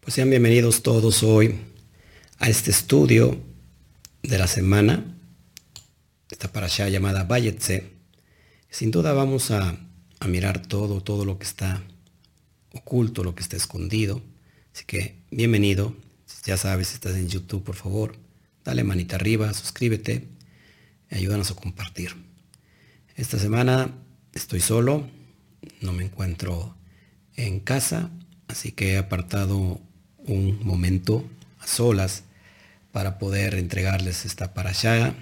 [0.00, 1.60] Pues sean bienvenidos todos hoy
[2.38, 3.38] a este estudio
[4.22, 5.04] de la semana,
[6.30, 7.92] esta para allá llamada Bayetse.
[8.70, 9.76] Sin duda vamos a,
[10.18, 11.82] a mirar todo, todo lo que está
[12.72, 14.22] oculto, lo que está escondido.
[14.74, 15.94] Así que bienvenido.
[16.46, 18.16] Ya sabes, si estás en YouTube, por favor,
[18.64, 20.28] dale manita arriba, suscríbete
[21.10, 22.16] y ayúdanos a compartir.
[23.16, 23.94] Esta semana
[24.32, 25.06] estoy solo,
[25.82, 26.74] no me encuentro
[27.36, 28.10] en casa,
[28.48, 29.82] así que he apartado
[30.26, 31.24] un momento
[31.60, 32.24] a solas
[32.92, 35.14] para poder entregarles esta para allá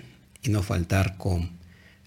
[0.43, 1.51] y no faltar con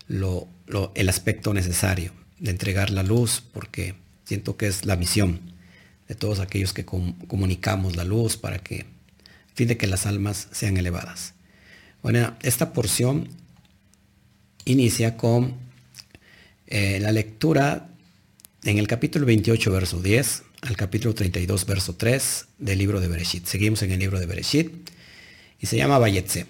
[0.08, 0.48] lo,
[0.96, 5.40] el aspecto necesario de entregar la luz, porque siento que es la misión
[6.08, 10.48] de todos aquellos que comunicamos la luz para que, a fin de que las almas
[10.52, 11.34] sean elevadas.
[12.02, 13.30] Bueno, esta porción
[14.66, 15.54] inicia con
[16.68, 17.90] eh, la lectura
[18.64, 23.46] en el capítulo 28, verso 10, al capítulo 32, verso 3 del libro de Bereshit.
[23.46, 24.90] Seguimos en el libro de Bereshit
[25.60, 26.46] y se llama Bayetse.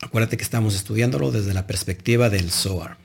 [0.00, 2.98] Acuérdate que estamos estudiándolo desde la perspectiva del Zohar.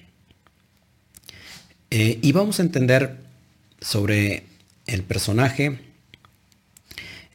[1.90, 3.18] Eh, y vamos a entender
[3.82, 4.46] sobre
[4.88, 5.80] el personaje.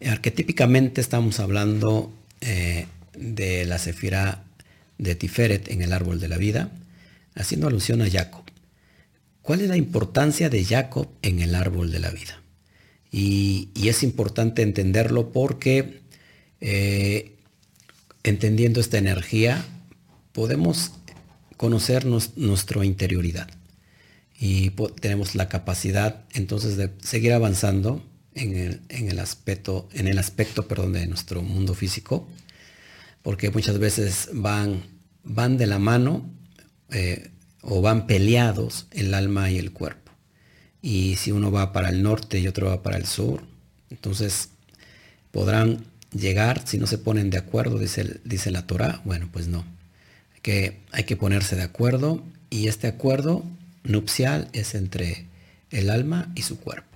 [0.04, 4.44] Arquetípicamente estamos hablando eh, de la Sefira
[4.98, 6.70] de Tiferet en el árbol de la vida,
[7.36, 8.42] haciendo alusión a Jacob.
[9.42, 12.42] ¿Cuál es la importancia de Jacob en el árbol de la vida?
[13.10, 16.02] Y, es importante entenderlo porque
[16.60, 17.36] eh,
[18.22, 19.64] entendiendo esta energía
[20.32, 20.92] podemos
[21.56, 23.48] conocer nuestra interioridad
[24.38, 30.92] y tenemos la capacidad entonces de seguir avanzando en el, aspecto, en el aspecto perdón,
[30.92, 32.28] de nuestro mundo físico,
[33.22, 34.84] porque muchas veces van,
[35.24, 36.30] van de la mano
[36.90, 37.30] eh,
[37.62, 40.07] o van peleados el alma y el cuerpo
[40.82, 43.42] y si uno va para el norte y otro va para el sur,
[43.90, 44.50] entonces
[45.30, 49.64] podrán llegar, si no se ponen de acuerdo, dice, dice la Torah, bueno, pues no.
[50.42, 53.44] Que hay que ponerse de acuerdo y este acuerdo
[53.84, 55.26] nupcial es entre
[55.70, 56.86] el alma y su cuerpo.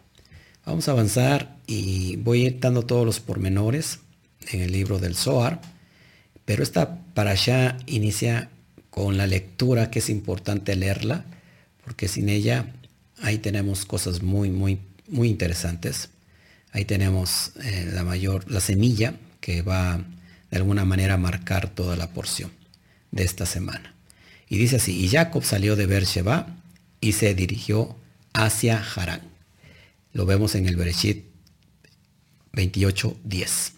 [0.64, 3.98] Vamos a avanzar y voy a ir dando todos los pormenores
[4.50, 5.60] en el libro del Zohar,
[6.44, 8.48] pero esta para allá inicia
[8.90, 11.24] con la lectura que es importante leerla,
[11.84, 12.66] porque sin ella
[13.20, 14.78] Ahí tenemos cosas muy, muy,
[15.08, 16.08] muy interesantes.
[16.72, 20.04] Ahí tenemos eh, la mayor, la semilla que va
[20.50, 22.50] de alguna manera a marcar toda la porción
[23.10, 23.94] de esta semana.
[24.48, 26.56] Y dice así, y Jacob salió de Beersheba
[27.00, 27.96] y se dirigió
[28.32, 29.22] hacia Harán.
[30.12, 31.24] Lo vemos en el Bereshit
[32.52, 33.72] 28.10,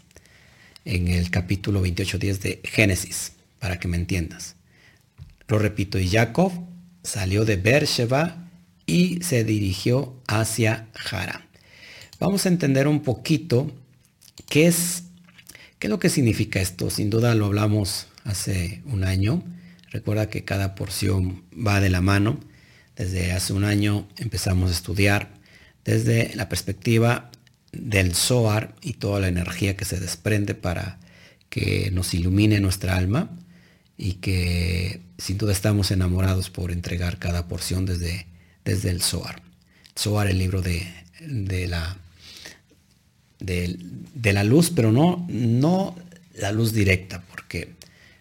[0.85, 4.57] en el capítulo 28.10 de Génesis, para que me entiendas.
[5.47, 6.53] Lo repito, y Jacob
[7.03, 8.44] salió de Beersheba
[8.87, 11.47] y se dirigió hacia Jara.
[12.21, 13.71] Vamos a entender un poquito
[14.49, 15.05] qué es,
[15.79, 16.91] qué es lo que significa esto.
[16.91, 19.43] Sin duda lo hablamos hace un año.
[19.91, 22.41] Recuerda que cada porción va de la mano.
[22.97, 25.35] Desde hace un año empezamos a estudiar
[25.85, 27.31] desde la perspectiva
[27.73, 30.99] del Zohar y toda la energía que se desprende para
[31.49, 33.31] que nos ilumine nuestra alma
[33.97, 38.27] y que sin duda estamos enamorados por entregar cada porción desde
[38.65, 39.43] desde el Zohar.
[39.99, 40.87] Zohar, el libro de,
[41.69, 41.97] la,
[43.39, 45.97] de, la luz, pero no, no
[46.35, 47.71] la luz directa, porque,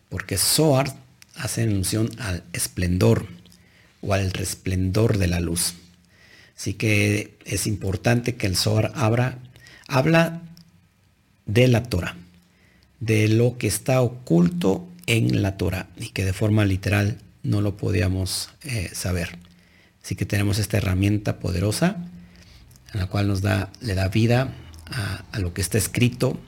[0.09, 0.95] porque Zohar
[1.35, 3.27] hace alusión al esplendor
[4.01, 5.73] o al resplendor de la luz.
[6.55, 9.39] Así que es importante que el Zohar abra,
[9.87, 10.41] habla
[11.45, 12.15] de la Torah,
[12.99, 17.75] de lo que está oculto en la Torah y que de forma literal no lo
[17.75, 19.37] podíamos eh, saber.
[20.03, 21.97] Así que tenemos esta herramienta poderosa
[22.93, 24.53] en la cual nos da, le da vida
[24.85, 26.39] a, lo que está escrito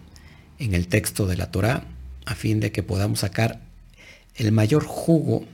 [0.60, 1.84] en el texto de la Torah
[2.26, 3.62] a fin de que podamos sacar
[4.36, 5.46] el mayor jugo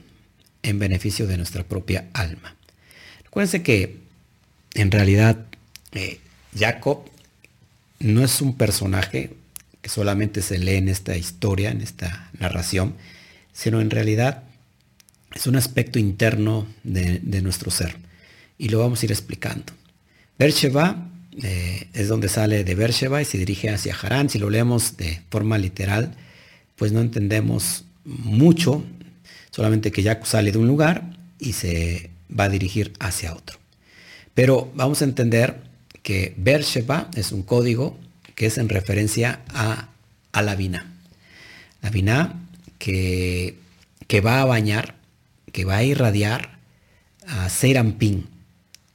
[0.62, 2.56] en beneficio de nuestra propia alma.
[3.26, 4.00] Acuérdense que
[4.74, 5.46] en realidad
[5.92, 6.20] eh,
[6.58, 7.04] Jacob
[7.98, 9.34] no es un personaje
[9.80, 12.94] que solamente se lee en esta historia, en esta narración,
[13.52, 14.44] sino en realidad
[15.34, 17.96] es un aspecto interno de, nuestro ser.
[18.58, 19.72] Y lo vamos a ir explicando.
[20.38, 21.08] Bersheba
[21.42, 24.28] eh, es donde sale de Bersheba y se dirige hacia Harán.
[24.28, 26.14] Si lo leemos de forma literal,
[26.76, 28.84] pues no entendemos mucho,
[29.50, 33.58] solamente que Jacob sale de un lugar y se va a dirigir hacia otro.
[34.34, 35.56] Pero vamos a entender
[36.02, 37.98] que Bersheba es un código
[38.34, 39.88] que es en referencia a,
[40.32, 40.92] a la vina.
[41.80, 42.40] La vina
[42.78, 43.56] que,
[44.06, 45.01] que va a bañar
[45.52, 46.58] que va a irradiar
[47.26, 48.28] a Serampín.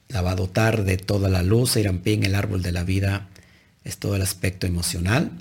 [0.08, 1.72] La va a dotar de toda la luz.
[1.72, 3.28] Serampín, el árbol de la vida,
[3.84, 5.32] es todo el aspecto emocional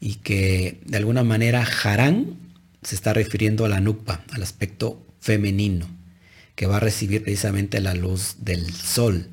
[0.00, 2.36] y que de alguna manera Harán
[2.82, 5.88] se está refiriendo a la nukpa, al aspecto femenino,
[6.54, 9.28] que va a recibir precisamente la luz del sol,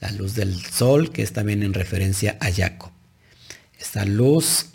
[0.00, 2.90] la luz del sol que es también en referencia a Jacob.
[3.78, 4.66] Esta luz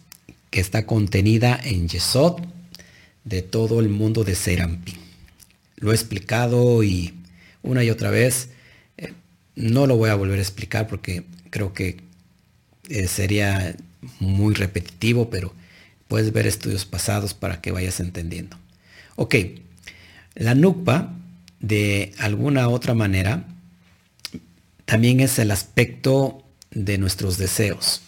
[0.50, 2.41] que está contenida en Yesod
[3.24, 5.02] de todo el mundo de Serampín.
[5.83, 7.13] Lo he explicado y
[7.62, 8.47] una y otra vez,
[8.95, 9.12] eh,
[9.57, 11.97] no lo voy a volver a explicar porque creo que
[12.88, 13.75] eh, sería
[14.21, 15.53] muy repetitivo, pero
[16.07, 18.57] puedes ver estudios pasados para que vayas entendiendo.
[19.18, 19.35] Ok,
[20.35, 21.13] la nukpa,
[21.59, 23.45] de alguna otra manera,
[24.86, 28.01] también es el aspecto de nuestros deseos.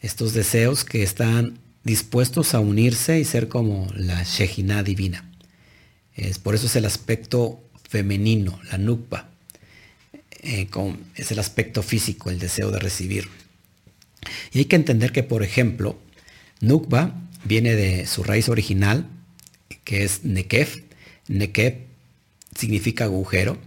[0.00, 5.29] Estos deseos que están dispuestos a unirse y ser como la Shejina divina.
[6.16, 9.28] Es, por eso es el aspecto femenino, la nukpa.
[10.42, 10.68] Eh,
[11.16, 13.28] es el aspecto físico, el deseo de recibir.
[14.52, 15.98] Y hay que entender que, por ejemplo,
[16.60, 17.14] Nukba
[17.44, 19.06] viene de su raíz original,
[19.84, 20.82] que es Nekef.
[21.28, 21.74] Nekef
[22.56, 23.58] significa agujero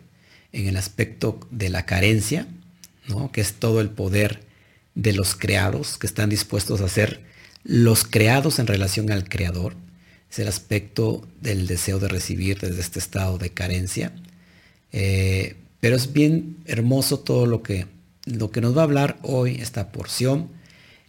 [0.52, 2.48] en el aspecto de la carencia,
[3.08, 3.32] ¿no?
[3.32, 4.42] que es todo el poder
[4.96, 7.22] de los creados que están dispuestos a ser
[7.64, 9.76] los creados en relación al creador.
[10.34, 14.12] Es el aspecto del deseo de recibir desde este estado de carencia.
[14.92, 17.86] Eh, pero es bien hermoso todo lo que
[18.26, 20.50] lo que nos va a hablar hoy, esta porción,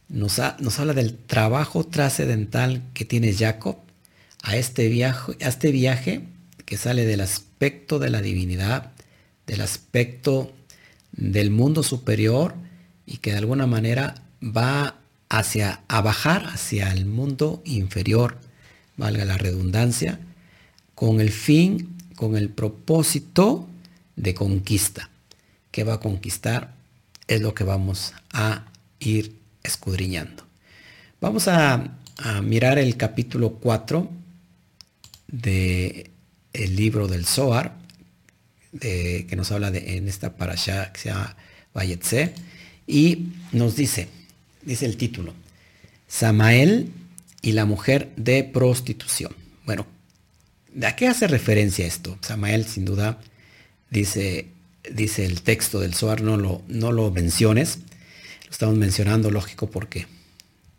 [0.09, 3.79] nos, nos habla del trabajo trascendental que tiene Jacob
[4.43, 6.23] a este, viaje, a este viaje
[6.65, 8.93] que sale del aspecto de la divinidad,
[9.47, 10.53] del aspecto
[11.13, 12.55] del mundo superior
[13.07, 14.99] y que de alguna manera va
[15.31, 18.39] hacia a bajar hacia el mundo inferior,
[18.97, 20.21] valga la redundancia,
[20.95, 23.69] con el fin, con el propósito
[24.17, 25.11] de conquista.
[25.71, 26.75] que va a conquistar?
[27.27, 28.65] es lo que vamos a
[29.01, 30.45] ir escudriñando.
[31.21, 31.99] Vamos a,
[32.43, 34.09] mirar el capítulo 4
[35.27, 36.11] del
[36.53, 37.75] el libro del Zohar,
[38.81, 41.35] que nos habla de, en esta parasha que se llama
[42.87, 44.07] y nos dice,
[44.63, 45.35] dice el título,
[46.07, 46.93] Samael
[47.45, 49.35] y la mujer de prostitución.
[49.67, 49.87] Bueno,
[50.83, 52.19] ¿a qué hace referencia esto?
[52.23, 53.21] Samael sin duda
[53.91, 54.49] dice
[54.93, 57.79] dice el texto del Zohar, no lo, no lo menciones.
[58.47, 60.07] Lo estamos mencionando, lógico, porque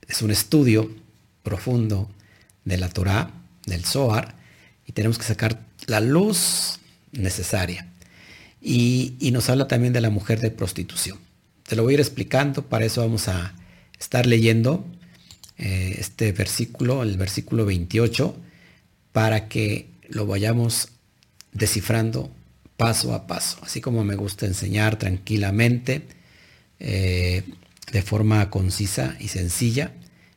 [0.08, 0.92] es un estudio
[1.44, 2.10] profundo
[2.64, 3.32] de la Torah,
[3.66, 4.36] del Zohar,
[4.88, 6.80] y tenemos que sacar la luz
[7.12, 7.88] necesaria.
[8.62, 11.20] Y, nos habla también de la mujer de prostitución.
[11.68, 13.54] Te lo voy a ir explicando, para eso vamos a
[14.00, 14.86] estar leyendo
[15.58, 18.36] eh, este versículo, el versículo 28,
[19.12, 20.90] para que lo vayamos
[21.54, 22.32] descifrando
[22.78, 26.04] paso a paso, así como me gusta enseñar tranquilamente,
[26.80, 27.44] eh,
[27.92, 29.94] de forma concisa y sencilla,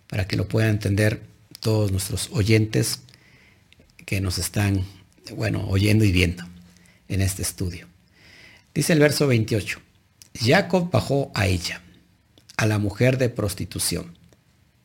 [0.06, 1.22] para que lo puedan entender
[1.60, 3.00] todos nuestros oyentes
[4.06, 4.84] que nos están,
[5.36, 6.44] bueno, oyendo y viendo
[7.08, 7.88] en este estudio.
[8.74, 9.80] Dice el verso 28,
[10.40, 11.82] Jacob bajó a ella,
[12.56, 14.17] a la mujer de prostitución,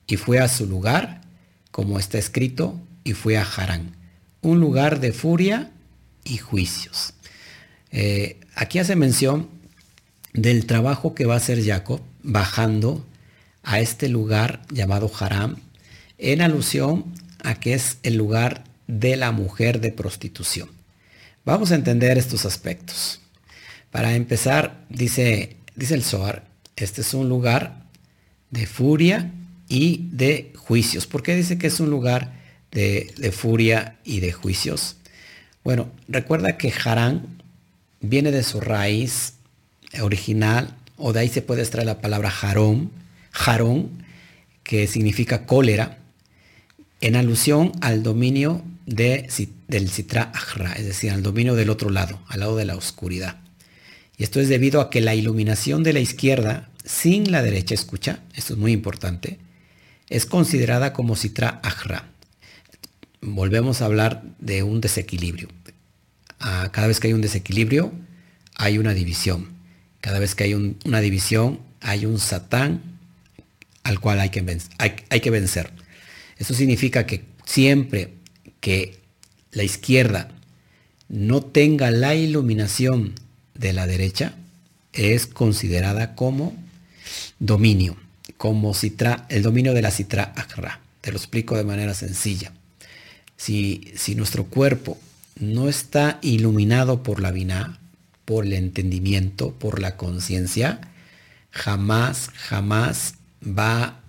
[0.07, 1.21] y fue a su lugar,
[1.71, 3.95] como está escrito, y fue a Harán,
[4.41, 5.71] un lugar de furia
[6.23, 7.13] y juicios.
[7.91, 9.50] Eh, aquí hace mención
[10.33, 13.05] del trabajo que va a hacer Jacob bajando
[13.63, 15.57] a este lugar llamado Haram,
[16.18, 17.13] en alusión
[17.44, 20.69] a que es el lugar de la mujer de prostitución.
[21.45, 23.19] Vamos a entender estos aspectos.
[23.92, 27.85] Para empezar, dice, dice el Zohar, este es un lugar
[28.49, 29.31] de furia
[29.73, 31.07] y de juicios.
[31.07, 32.31] ¿Por qué dice que es un lugar
[32.71, 34.97] de, furia y de juicios?
[35.63, 37.42] Bueno, recuerda que Harán
[37.99, 39.33] viene de su raíz
[39.99, 42.92] original, o de ahí se puede extraer la palabra jarón,
[43.31, 43.89] jarón,
[44.61, 45.97] que significa cólera,
[47.01, 49.27] en alusión al dominio de,
[49.68, 53.37] del Sitra Ajra, es decir, al dominio del otro lado, al lado de la oscuridad.
[54.19, 58.19] Y esto es debido a que la iluminación de la izquierda sin la derecha, escucha,
[58.35, 59.39] esto es muy importante,
[60.10, 62.10] es considerada como Sitra Ajra.
[63.22, 65.50] Volvemos a hablar de un desequilibrio
[66.72, 67.92] cada vez que hay un desequilibrio,
[68.56, 69.54] hay una división.
[70.02, 72.81] Cada vez que hay una división, hay un satán
[73.83, 74.42] al cual hay que
[75.30, 75.72] vencer.
[76.38, 78.14] Eso significa que siempre
[78.60, 79.00] que
[79.52, 80.30] la izquierda
[81.07, 83.14] no tenga la iluminación
[83.54, 84.33] de la derecha,
[84.92, 86.54] es considerada como
[87.40, 87.98] dominio,
[88.37, 90.80] como citra, el dominio de la citra akra.
[91.02, 92.52] Te lo explico de manera sencilla.
[93.37, 94.97] Si, si nuestro cuerpo
[95.40, 97.80] no está iluminado por la vina,
[98.25, 100.80] por el entendimiento, por la conciencia,
[101.52, 103.99] jamás, jamás va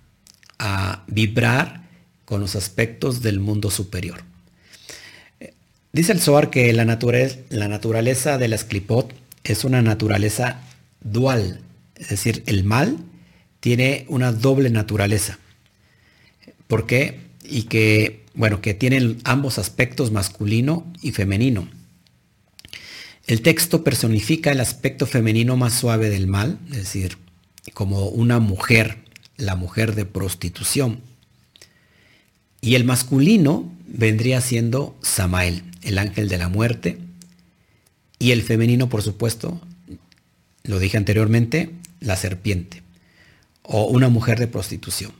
[0.57, 1.83] a vibrar
[2.23, 4.23] con los aspectos del mundo superior.
[5.91, 9.13] Dice el Zohar que la, naturaleza, la naturaleza de la esclipot
[9.43, 10.59] es una naturaleza
[11.01, 11.61] dual,
[11.95, 12.97] es decir, el mal
[13.65, 15.39] tiene una doble naturaleza.
[16.67, 17.21] ¿Por qué?
[17.43, 21.67] Y que, bueno, que tienen ambos aspectos masculino y femenino.
[23.25, 27.17] El texto personifica el aspecto femenino más suave del mal, es decir,
[27.73, 28.99] como una mujer,
[29.35, 31.01] la mujer de prostitución.
[32.61, 36.99] Y el masculino vendría siendo Samael, el ángel de la muerte.
[38.19, 39.59] Y el femenino, por supuesto,
[40.61, 42.84] lo dije anteriormente, la serpiente.
[43.67, 45.11] O una mujer de prostitución.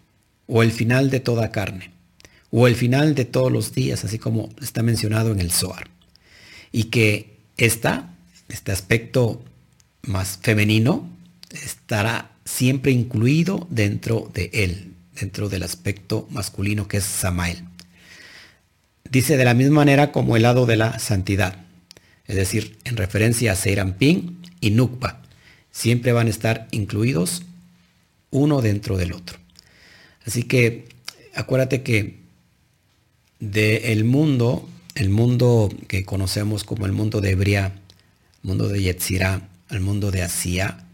[0.48, 1.92] O el final de toda carne.
[2.52, 5.90] O el final de todos los días, así como está mencionado en el Zohar.
[6.72, 8.16] Y que esta,
[8.50, 9.44] este aspecto
[10.04, 11.10] más femenino
[11.52, 17.64] estará siempre incluido dentro de él, dentro del aspecto masculino que es Samael.
[19.10, 21.66] Dice de la misma manera como el lado de la santidad,
[22.26, 25.22] es decir, en referencia a Seirampin y Nukpa,
[25.72, 27.44] siempre van a estar incluidos
[28.36, 29.40] uno dentro del otro.
[30.26, 30.86] Así que
[31.34, 32.20] acuérdate que
[33.40, 37.74] del mundo, el mundo que conocemos como el mundo de Ebria,
[38.44, 40.86] mundo de Yetzirah, el mundo de Asia,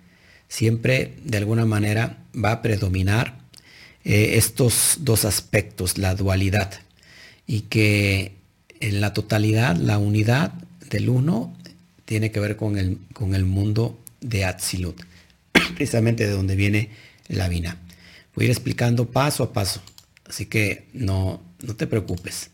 [0.47, 3.39] siempre de alguna manera va a predominar
[4.03, 6.73] eh, estos dos aspectos, la dualidad,
[7.47, 8.33] y que
[8.79, 10.53] en la totalidad, la unidad
[10.89, 11.55] del uno
[12.05, 15.01] tiene que ver con el, con el mundo de Atzilut,
[15.75, 16.89] precisamente de donde viene
[17.31, 17.77] la vina.
[18.35, 19.81] Voy a ir explicando paso a paso,
[20.25, 22.51] así que no, no te preocupes,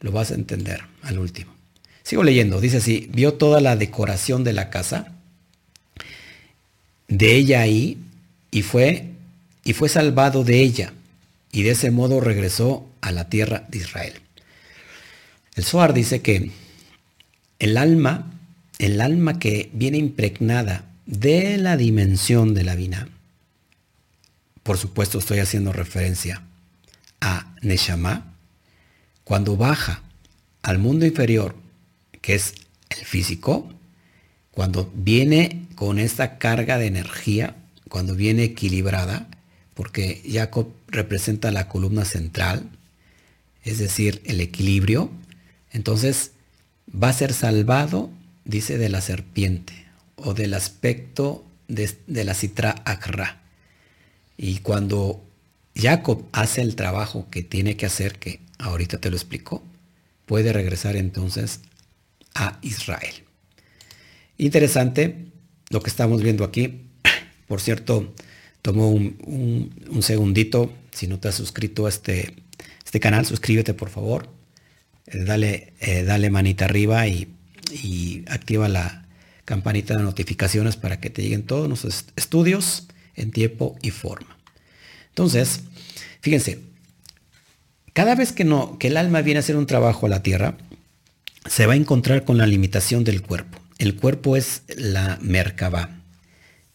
[0.00, 1.54] lo vas a entender al último.
[2.02, 5.12] Sigo leyendo, dice así, vio toda la decoración de la casa
[7.08, 7.98] de ella ahí
[8.50, 9.10] y fue
[9.64, 10.92] y fue salvado de ella
[11.52, 14.14] y de ese modo regresó a la tierra de Israel.
[15.54, 16.50] El Zohar dice que
[17.58, 18.32] el alma,
[18.78, 23.08] el alma que viene impregnada de la dimensión de la vina,
[24.62, 26.42] por supuesto estoy haciendo referencia
[27.20, 28.34] a Neshama,
[29.24, 30.02] cuando baja
[30.62, 31.54] al mundo inferior,
[32.20, 32.54] que es
[32.90, 33.72] el físico,
[34.50, 37.56] cuando viene con esta carga de energía,
[37.88, 39.28] cuando viene equilibrada,
[39.74, 42.68] porque Jacob representa la columna central,
[43.64, 45.10] es decir, el equilibrio,
[45.72, 46.32] entonces
[46.92, 48.10] va a ser salvado,
[48.44, 53.41] dice, de la serpiente o del aspecto de, la citra akra.
[54.42, 55.24] Y cuando
[55.76, 59.62] Jacob hace el trabajo que tiene que hacer, que ahorita te lo explico,
[60.26, 61.60] puede regresar entonces
[62.34, 63.14] a Israel.
[64.38, 65.26] Interesante
[65.70, 66.86] lo que estamos viendo aquí.
[67.46, 68.12] Por cierto,
[68.62, 70.74] tomo un, segundito.
[70.90, 72.34] Si no te has suscrito a este,
[72.84, 74.28] este canal, suscríbete por favor.
[75.06, 77.32] Eh, dale, eh, dale manita arriba y,
[77.70, 79.06] y activa la
[79.44, 81.84] campanita de notificaciones para que te lleguen todos los
[82.16, 84.31] estudios en tiempo y forma.
[85.12, 85.60] Entonces,
[86.22, 86.60] fíjense,
[87.92, 90.56] cada vez que, el alma viene a hacer un trabajo a la tierra,
[91.46, 93.58] se va a encontrar con la limitación del cuerpo.
[93.78, 96.00] El cuerpo es la merkaba,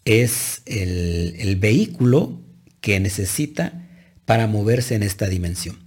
[0.06, 2.40] es el, vehículo
[2.82, 3.88] que necesita
[4.26, 5.80] para moverse en esta dimensión.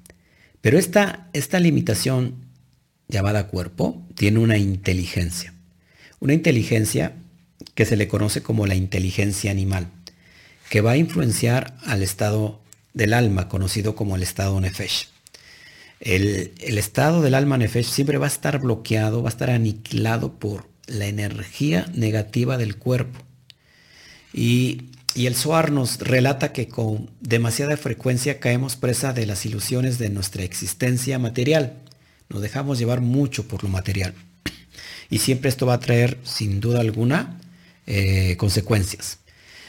[0.61, 2.35] Pero esta, esta limitación
[3.07, 5.55] llamada cuerpo tiene una inteligencia.
[6.19, 7.15] Una inteligencia
[7.75, 9.89] que se le conoce como la inteligencia animal,
[10.71, 12.61] que va a influenciar al estado
[12.95, 15.09] del alma, conocido como el estado nefesh.
[15.99, 20.39] El, el estado del alma nefesh siempre va a estar bloqueado, va a estar aniquilado
[20.39, 23.21] por la energía negativa del cuerpo.
[24.33, 24.87] Y,
[25.17, 30.45] el Soar nos relata que con demasiada frecuencia caemos presa de las ilusiones de nuestra
[30.45, 31.79] existencia material.
[32.29, 34.15] Nos dejamos llevar mucho por lo material.
[35.11, 37.41] Y siempre esto va a traer, sin duda alguna,
[37.89, 39.19] eh, consecuencias.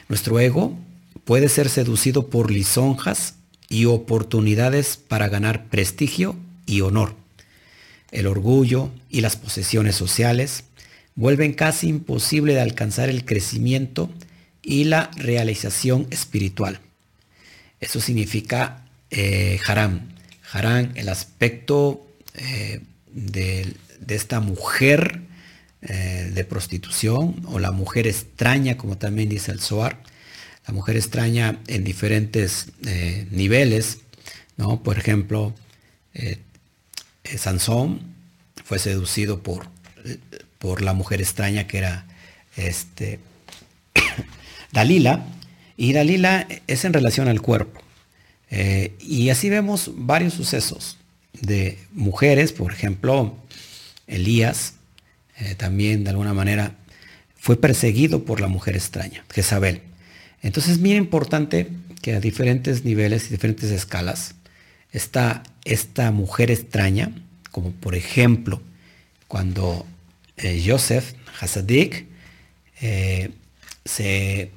[0.08, 0.78] Nuestro ego
[1.26, 3.36] puede ser seducido por lisonjas
[3.70, 6.36] y oportunidades para ganar prestigio
[6.66, 7.16] y honor.
[8.12, 10.66] El orgullo y las posesiones sociales
[11.16, 14.10] vuelven casi imposible de alcanzar el crecimiento
[14.62, 16.80] y la realización espiritual.
[17.80, 20.10] Eso significa eh, haram.
[20.52, 23.74] Haram, el aspecto eh, de,
[24.08, 25.22] esta mujer
[25.82, 30.04] eh, de prostitución o la mujer extraña, como también dice el Zohar.
[30.68, 34.00] La mujer extraña en diferentes eh, niveles,
[34.58, 34.84] ¿no?
[34.84, 35.54] Por ejemplo,
[37.24, 38.02] Sansón
[38.64, 39.68] fue seducido por
[40.62, 42.06] por la mujer extraña que era
[42.56, 43.20] este,
[44.72, 45.26] Dalila,
[45.76, 47.82] Y la lila es en relación al cuerpo.
[48.52, 50.98] Eh, y así vemos varios sucesos
[51.34, 53.36] de mujeres, por ejemplo,
[54.06, 54.76] Elías,
[55.40, 56.76] eh, también de alguna manera
[57.36, 59.82] fue perseguido por la mujer extraña, Jezabel.
[60.42, 61.68] Entonces es bien importante
[62.02, 64.36] que a diferentes niveles y diferentes escalas
[64.92, 67.12] está esta mujer extraña,
[67.52, 68.62] como por ejemplo
[69.28, 69.86] cuando
[70.38, 72.06] eh, Joseph Hasadik
[72.82, 73.32] eh,
[73.86, 74.52] se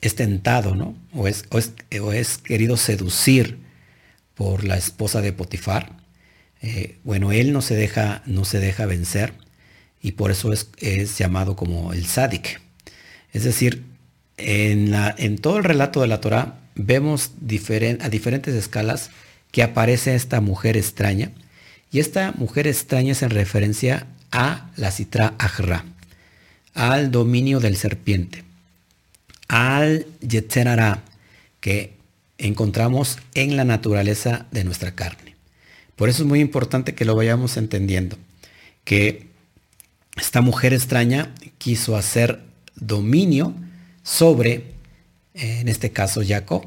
[0.00, 0.96] es tentado, ¿no?
[1.12, 3.60] O es, o es, querido seducir
[4.34, 5.92] por la esposa de Potifar.
[6.60, 9.34] Eh, bueno, él no se deja, no se deja vencer
[10.02, 12.60] y por eso es, es llamado como el Sadik.
[13.32, 13.84] Es decir,
[14.36, 17.32] en, todo el relato de la Torah vemos
[18.00, 19.10] a diferentes escalas
[19.50, 21.30] que aparece esta mujer extraña
[21.90, 25.84] y esta mujer extraña es en referencia a la citra ajra,
[26.74, 28.44] al dominio del serpiente,
[29.48, 31.02] al yetzerara
[31.60, 31.92] que
[32.38, 35.36] encontramos en la naturaleza de nuestra carne.
[35.96, 38.16] Por eso es muy importante que lo vayamos entendiendo,
[38.84, 39.26] que
[40.16, 42.40] esta mujer extraña quiso hacer
[42.74, 43.54] dominio
[44.02, 44.64] sobre,
[45.34, 46.64] en este caso, Jacob,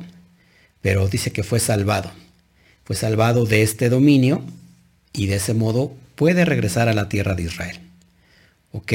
[0.82, 2.12] pero dice que fue salvado.
[2.84, 4.44] Fue salvado de este dominio
[5.14, 7.80] y de ese modo puede regresar a la tierra de Israel.
[8.72, 8.94] ¿Ok?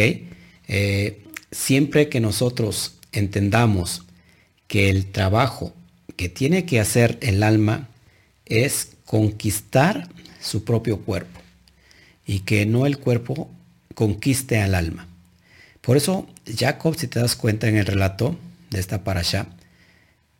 [0.68, 4.04] Eh, siempre que nosotros entendamos
[4.68, 5.74] que el trabajo
[6.16, 7.88] que tiene que hacer el alma
[8.46, 10.08] es conquistar
[10.40, 11.40] su propio cuerpo
[12.26, 13.50] y que no el cuerpo
[13.94, 15.08] conquiste al alma.
[15.80, 18.38] Por eso Jacob, si te das cuenta en el relato
[18.70, 19.46] de esta parasha,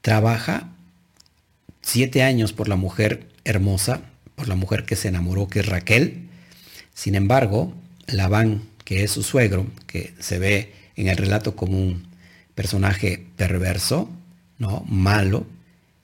[0.00, 0.68] trabaja
[1.82, 4.02] siete años por la mujer hermosa,
[4.34, 6.28] por la mujer que se enamoró, que es Raquel.
[6.94, 7.74] Sin embargo,
[8.06, 12.08] Labán, que es su suegro, que se ve en el relato como un
[12.54, 14.10] personaje perverso,
[14.58, 14.84] ¿no?
[14.88, 15.46] malo,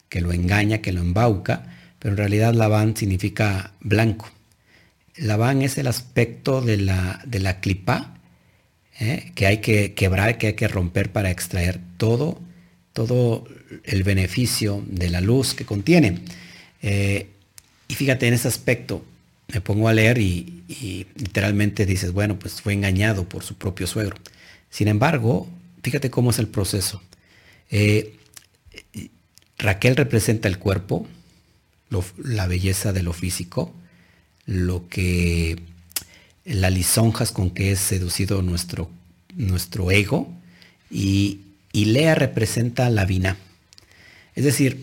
[0.08, 4.30] que lo engaña, que lo embauca, pero en realidad Labán significa blanco.
[5.16, 8.15] Labán es el aspecto de la, de la clipa,
[9.00, 9.32] ¿eh?
[9.34, 12.40] que hay que quebrar, que hay que romper para extraer todo,
[12.92, 13.44] todo
[13.84, 16.20] el beneficio de la luz que contiene.
[16.82, 17.28] Eh,
[17.88, 19.04] y fíjate en ese aspecto,
[19.52, 20.52] me pongo a leer y,
[21.14, 24.16] literalmente dices, bueno, pues fue engañado por su propio suegro.
[24.70, 25.48] Sin embargo,
[25.82, 27.00] fíjate cómo es el proceso.
[27.70, 28.16] Eh,
[29.58, 31.06] Raquel representa el cuerpo,
[32.18, 33.72] la belleza de lo físico,
[34.44, 35.56] lo que
[36.46, 38.88] las lisonjas con que es seducido nuestro,
[39.34, 40.32] nuestro ego
[40.90, 41.40] y,
[41.72, 43.36] Lea representa la vina.
[44.34, 44.82] Es decir,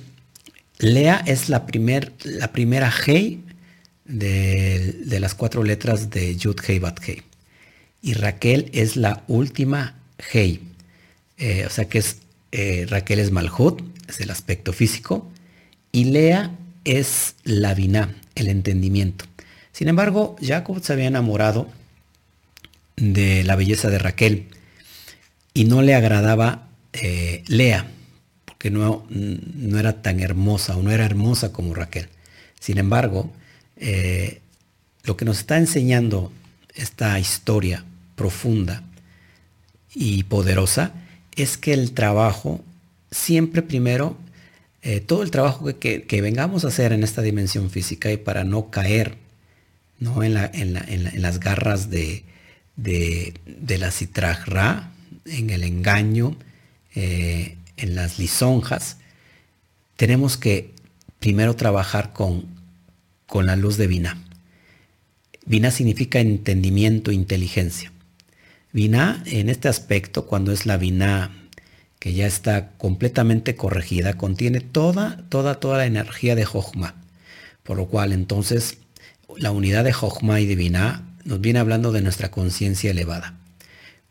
[0.78, 3.41] Lea es la, primer, la primera Hei
[4.06, 6.99] de, las cuatro letras de Yud Hei Bat.
[8.04, 9.95] Y Raquel es la última
[10.32, 10.60] Hei.
[11.39, 12.17] Eh, o sea que es
[12.52, 15.32] eh, Raquel es Malhut, es el aspecto físico.
[15.91, 19.26] Y Lea es la vina, el entendimiento.
[19.74, 21.68] Sin embargo, Jacob se había enamorado
[22.96, 24.46] de la belleza de Raquel
[25.54, 27.88] y no le agradaba eh, Lea,
[28.46, 32.08] porque no, no, era tan hermosa o no era hermosa como Raquel.
[32.60, 33.34] Sin embargo,
[33.78, 34.42] eh,
[35.04, 36.32] lo que nos está enseñando
[36.76, 37.84] esta historia
[38.16, 38.84] profunda
[39.96, 40.94] y poderosa
[41.36, 42.64] es que el trabajo,
[43.10, 44.18] siempre primero,
[44.84, 48.44] eh, todo el trabajo que, que, vengamos a hacer en esta dimensión física y para
[48.44, 49.23] no caer
[50.00, 50.24] ¿no?
[50.24, 52.24] En, las garras de,
[52.78, 54.92] la citragra,
[55.26, 56.36] en el engaño,
[56.96, 58.98] eh, en las lisonjas,
[59.96, 60.72] tenemos que
[61.20, 62.46] primero trabajar con,
[63.26, 64.22] con la luz de Vina.
[65.46, 67.92] Vina significa entendimiento, inteligencia.
[68.72, 71.32] Vina, en este aspecto, cuando es la Vina
[72.00, 76.96] que ya está completamente corregida, contiene toda, toda, toda la energía de Jochma.
[77.64, 78.80] Por lo cual entonces
[79.38, 83.38] la unidad de Jochma y Divina nos viene hablando de nuestra conciencia elevada.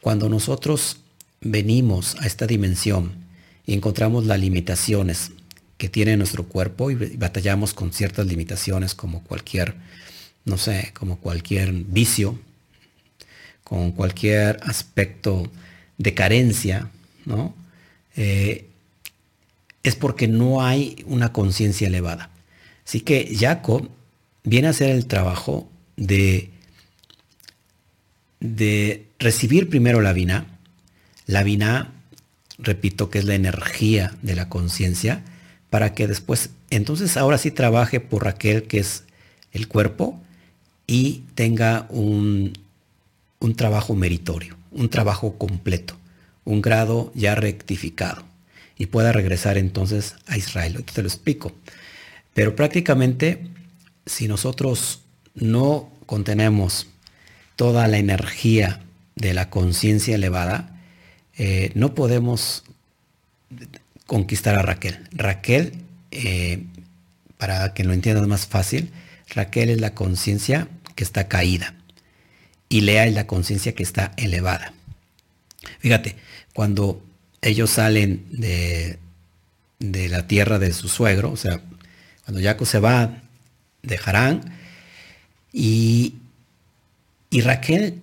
[0.00, 0.98] Cuando nosotros
[1.40, 3.12] venimos a esta dimensión
[3.66, 5.32] y encontramos las limitaciones
[5.76, 9.74] que tiene nuestro cuerpo y batallamos con ciertas limitaciones como cualquier,
[10.44, 12.38] no sé, como cualquier vicio,
[13.64, 15.50] con cualquier aspecto
[15.98, 16.90] de carencia,
[17.24, 17.54] ¿no?
[18.16, 18.68] Eh,
[19.82, 22.30] es porque no hay una conciencia elevada.
[22.86, 23.88] Así que Jacob
[24.44, 26.50] viene a hacer el trabajo de,
[28.40, 30.58] de recibir primero la vina.
[31.26, 31.92] La vina,
[32.58, 35.22] repito, que es la energía de la conciencia,
[35.70, 39.04] para que después, entonces ahora sí trabaje por Raquel, que es
[39.52, 40.20] el cuerpo,
[40.86, 42.52] y tenga un,
[43.40, 45.96] un trabajo meritorio, un trabajo completo,
[46.44, 48.24] un grado ya rectificado.
[48.76, 50.84] y pueda regresar entonces a Israel.
[50.92, 51.52] te lo explico.
[52.34, 53.46] Pero prácticamente,
[54.06, 55.02] si nosotros
[55.34, 56.88] no contenemos
[57.56, 58.80] toda la energía
[59.14, 60.80] de la conciencia elevada,
[61.36, 62.64] eh, no podemos
[64.06, 64.98] conquistar a Raquel.
[65.12, 65.72] Raquel,
[66.10, 66.64] eh,
[67.38, 68.90] para que lo entiendas más fácil,
[69.28, 71.74] Raquel es la conciencia que está caída
[72.68, 74.74] y Lea es la conciencia que está elevada.
[75.78, 76.16] Fíjate,
[76.52, 77.02] cuando
[77.40, 78.98] ellos salen de,
[79.78, 81.60] de la tierra de su suegro, o sea,
[82.24, 83.22] cuando Jacob se va,
[83.82, 84.56] dejarán,
[85.52, 86.14] y,
[87.30, 88.00] y Raquel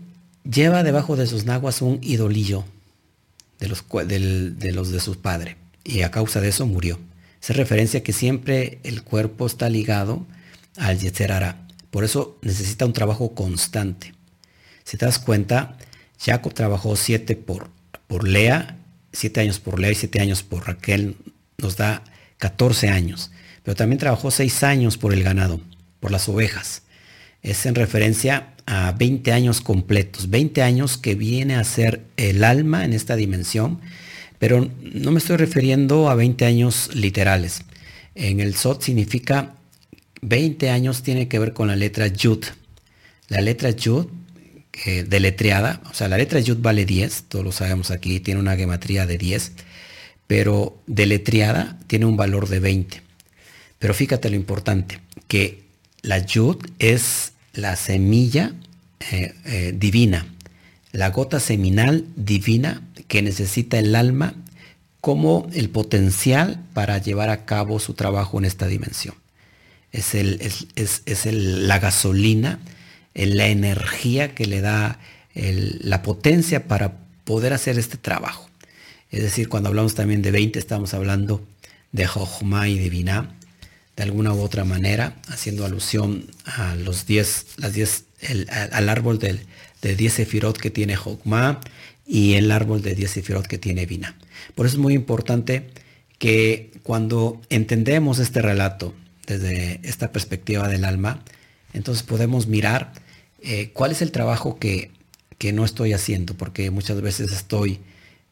[0.50, 2.66] lleva debajo de sus naguas un idolillo
[3.60, 7.00] de los, de los de su padre, y a causa de eso murió.
[7.40, 10.26] Se referencia que siempre el cuerpo está ligado
[10.78, 11.66] al Yetzerara.
[11.90, 14.14] Por eso necesita un trabajo constante.
[14.84, 15.78] Si te das cuenta,
[16.20, 17.70] Jacob trabajó siete por,
[18.08, 18.80] por Lea
[19.12, 21.16] siete años por Lea y siete años por Raquel,
[21.58, 22.04] nos da
[22.38, 23.32] 14 años.
[23.64, 25.60] Pero también trabajó seis años por el ganado,
[26.00, 26.84] por las ovejas.
[27.42, 32.86] Es en referencia a 20 años completos, 20 años que viene a ser el alma
[32.86, 33.80] en esta dimensión,
[34.38, 37.64] pero no me estoy refiriendo a 20 años literales.
[38.16, 39.56] En el SOT significa
[40.22, 42.44] 20 años tiene que ver con la letra Yud.
[43.28, 44.08] La letra Yud
[45.08, 49.06] deletreada, o sea, la letra Yud vale 10, todos lo sabemos aquí, tiene una gematría
[49.06, 49.52] de 10,
[50.28, 53.02] pero deletreada tiene un valor de 20.
[53.80, 55.64] Pero fíjate lo importante, que
[56.02, 58.54] la Yud es la semilla
[59.12, 60.28] eh, eh, divina,
[60.92, 64.36] la gota seminal divina que necesita el alma
[65.02, 69.16] como el potencial para llevar a cabo su trabajo en esta dimensión.
[69.92, 72.60] Es, es, la gasolina
[73.16, 75.00] la energía que le da
[75.34, 78.50] la potencia para poder hacer este trabajo.
[79.12, 81.44] Es decir, cuando hablamos también de 20, estamos hablando
[81.92, 82.90] de Jochma y de
[84.00, 88.06] de alguna u otra manera, haciendo alusión a los 10, las 10,
[88.72, 89.42] al árbol del,
[89.82, 91.60] de 10 sefirot que tiene Jochma
[92.08, 94.16] y el árbol de 10 sefirot que tiene Binah.
[94.56, 95.68] Por eso es muy importante
[96.18, 98.94] que cuando entendemos este relato
[99.28, 101.22] desde esta perspectiva del alma,
[101.74, 102.94] entonces podemos mirar
[103.42, 104.92] eh, cuál es el trabajo que,
[105.52, 107.80] no estoy haciendo, porque muchas veces estoy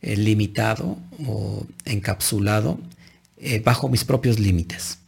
[0.01, 2.80] eh, limitado o encapsulado
[3.36, 4.99] eh, bajo mis propios límites,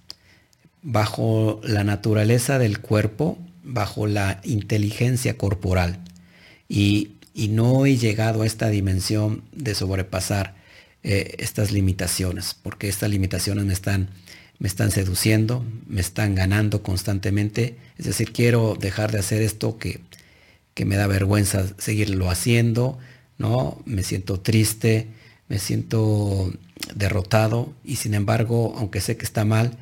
[0.82, 6.00] bajo la naturaleza del cuerpo, bajo la inteligencia corporal.
[6.68, 7.12] Y,
[7.50, 10.56] no he llegado a esta dimensión de sobrepasar
[11.04, 14.10] estas limitaciones, porque estas limitaciones me están
[14.60, 17.78] me están seduciendo, me están ganando constantemente.
[17.98, 20.02] Es decir, quiero dejar de hacer esto que,
[20.74, 23.00] que me da vergüenza seguirlo haciendo,
[23.38, 23.82] ¿no?
[23.86, 25.08] Me siento triste,
[25.48, 26.54] me siento
[26.94, 29.78] derrotado y sin embargo, aunque sé que está mal,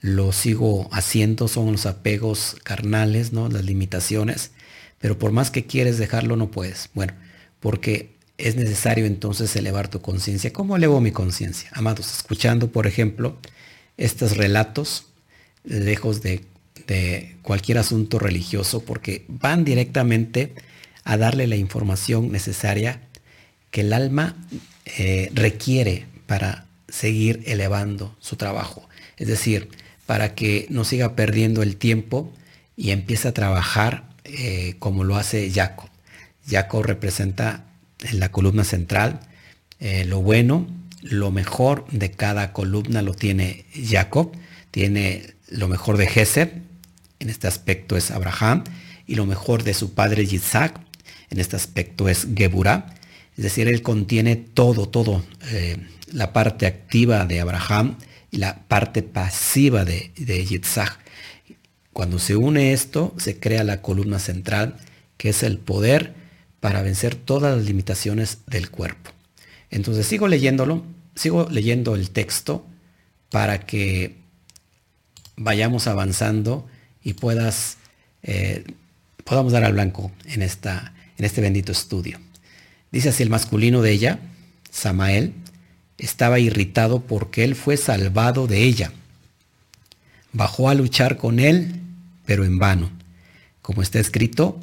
[0.00, 3.48] lo sigo haciendo, son los apegos carnales, ¿no?
[3.48, 4.52] Las limitaciones,
[4.98, 6.90] pero por más que quieres dejarlo no puedes.
[6.94, 7.14] Bueno,
[7.60, 10.52] porque es necesario entonces elevar tu conciencia.
[10.52, 11.70] ¿Cómo elevo mi conciencia?
[11.72, 13.36] Amados, escuchando, por ejemplo,
[13.96, 15.06] estos relatos,
[15.64, 16.46] lejos de,
[17.42, 20.54] cualquier asunto religioso, porque van directamente
[21.04, 23.02] a darle la información necesaria
[23.70, 24.36] que el alma
[24.86, 28.88] eh, requiere para seguir elevando su trabajo.
[29.18, 29.68] Es decir,
[30.08, 32.32] para que no siga perdiendo el tiempo
[32.78, 35.90] y empiece a trabajar eh, como lo hace Jacob.
[36.48, 37.66] Jacob representa
[38.00, 39.20] en la columna central
[39.80, 40.66] eh, lo bueno,
[41.02, 44.32] lo mejor de cada columna lo tiene Jacob,
[44.70, 46.54] tiene lo mejor de Geser,
[47.18, 48.64] en este aspecto es Abraham,
[49.06, 50.80] y lo mejor de su padre Isaac,
[51.28, 52.94] en este aspecto es Geburah.
[53.36, 55.76] Es decir, él contiene todo, todo, eh,
[56.10, 57.98] la parte activa de Abraham
[58.30, 60.98] la parte pasiva de, de Yitzhak.
[61.92, 64.76] Cuando se une esto, se crea la columna central,
[65.16, 66.14] que es el poder
[66.60, 69.10] para vencer todas las limitaciones del cuerpo.
[69.70, 72.64] Entonces sigo leyéndolo, sigo leyendo el texto
[73.30, 74.16] para que
[75.36, 76.66] vayamos avanzando
[77.02, 77.78] y puedas,
[78.22, 78.64] eh,
[79.24, 82.18] podamos dar al blanco en, esta, en este bendito estudio.
[82.90, 84.18] Dice así el masculino de ella,
[84.70, 85.34] Samael,
[85.98, 88.92] estaba irritado porque él fue salvado de ella.
[90.32, 91.80] Bajó a luchar con él,
[92.24, 92.90] pero en vano,
[93.62, 94.60] como está escrito,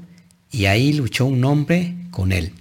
[0.51, 2.53] y ahí luchó un hombre con él.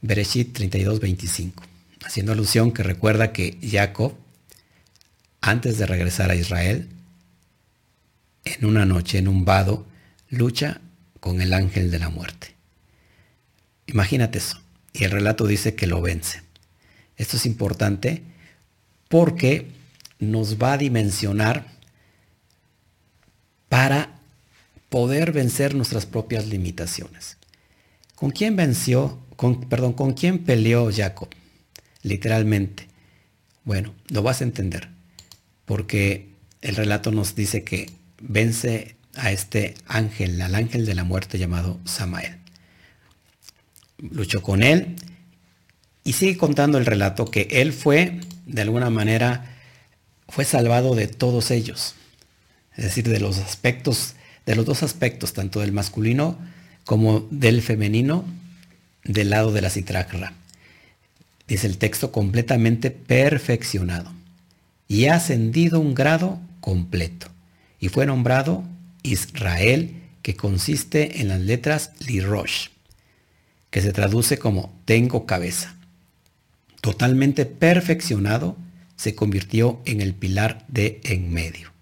[0.00, 1.68] Bereshit 32, 25
[2.08, 4.14] haciendo alusión que recuerda que Jacob,
[5.42, 6.88] antes de regresar a Israel,
[8.44, 9.86] en una noche, en un vado,
[10.30, 10.80] lucha
[11.20, 12.54] con el ángel de la muerte.
[13.86, 14.58] Imagínate eso.
[14.94, 16.42] Y el relato dice que lo vence.
[17.18, 18.22] Esto es importante
[19.08, 19.66] porque
[20.20, 21.66] nos va a dimensionar
[23.68, 24.18] para
[24.88, 27.36] poder vencer nuestras propias limitaciones.
[28.14, 29.18] ¿Con quién venció?
[29.36, 31.28] Con, perdón, ¿con quién peleó Jacob?
[32.02, 32.88] Literalmente.
[33.64, 34.88] Bueno, lo vas a entender,
[35.66, 36.30] porque
[36.62, 41.78] el relato nos dice que vence a este ángel, al ángel de la muerte llamado
[41.84, 42.38] Samael.
[43.98, 44.96] Luchó con él
[46.08, 49.58] y sigue contando el relato que él fue, de alguna manera,
[50.26, 51.96] fue salvado de todos ellos.
[52.74, 54.14] Es decir, de los aspectos,
[54.46, 56.38] de los dos aspectos, tanto del masculino
[56.86, 58.24] como del femenino,
[59.04, 60.32] del lado de la citracra.
[61.46, 64.10] Dice el texto completamente perfeccionado
[64.88, 67.26] y ha ascendido un grado completo
[67.80, 68.64] y fue nombrado
[69.02, 72.68] Israel, que consiste en las letras Lirosh,
[73.68, 75.74] que se traduce como tengo cabeza.
[76.80, 78.56] Totalmente perfeccionado,
[78.96, 81.72] se convirtió en el pilar de en medio.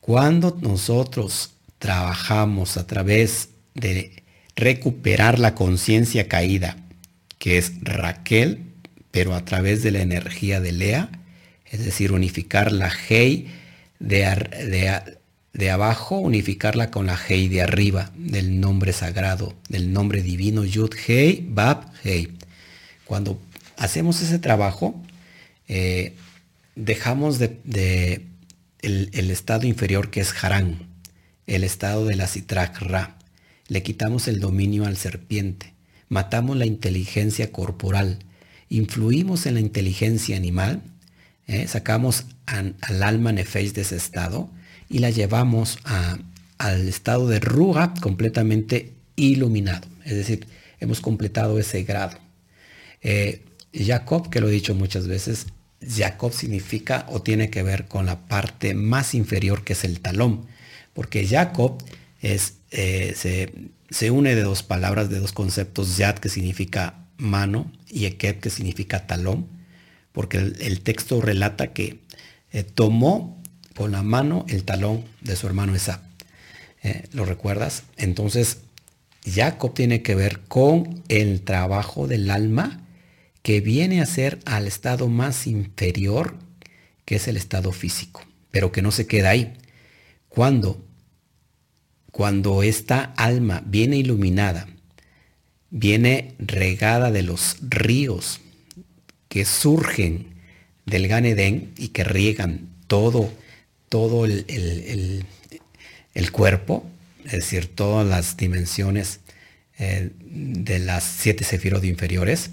[0.00, 4.22] Cuando nosotros trabajamos a través de
[4.56, 6.76] recuperar la conciencia caída,
[7.38, 8.62] que es Raquel,
[9.10, 11.10] pero a través de la energía de Lea,
[11.66, 13.48] es decir, unificar la Hei
[13.98, 15.02] de,
[15.52, 20.94] de, abajo, unificarla con la Hei de arriba, del nombre sagrado, del nombre divino Yud
[21.06, 22.32] Hei, Bab Hei.
[23.04, 23.40] Cuando
[23.78, 25.00] hacemos ese trabajo,
[25.68, 26.14] eh,
[26.74, 28.26] dejamos de,
[28.80, 30.88] el, estado inferior que es Harán,
[31.46, 33.16] el estado de la Sitrak Ra.
[33.68, 35.74] Le quitamos el dominio al serpiente,
[36.08, 38.18] matamos la inteligencia corporal,
[38.68, 40.82] influimos en la inteligencia animal,
[41.46, 44.50] eh, sacamos al alma nefesh de ese estado
[44.88, 45.78] y la llevamos
[46.58, 49.86] al estado de Ruga completamente iluminado.
[50.04, 50.46] Es decir,
[50.80, 52.18] hemos completado ese grado.
[53.02, 55.46] Eh, Jacob, que lo he dicho muchas veces,
[55.86, 60.46] Jacob significa o tiene que ver con la parte más inferior que es el talón,
[60.92, 61.82] porque Jacob
[62.20, 63.14] es, eh,
[63.90, 68.50] se, une de dos palabras, de dos conceptos, Yad que significa mano y Ekeb que
[68.50, 69.46] significa talón,
[70.12, 72.00] porque el, texto relata que
[72.52, 73.40] eh, tomó
[73.76, 76.02] con la mano el talón de su hermano Esa.
[76.82, 77.84] Eh, ¿Lo recuerdas?
[77.96, 78.58] Entonces,
[79.24, 82.87] Jacob tiene que ver con el trabajo del alma
[83.48, 86.36] que viene a ser al estado más inferior,
[87.06, 89.54] que es el estado físico, pero que no se queda ahí.
[90.28, 90.84] Cuando,
[92.12, 94.68] cuando esta alma viene iluminada,
[95.70, 98.42] viene regada de los ríos
[99.30, 100.26] que surgen
[100.84, 103.32] del Gan y que riegan todo,
[103.88, 105.24] todo el,
[106.32, 106.84] cuerpo,
[107.24, 109.20] es decir, todas las dimensiones
[109.78, 112.50] eh, de las siete sefirot inferiores,